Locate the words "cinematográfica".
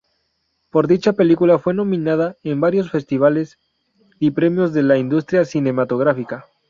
5.45-6.47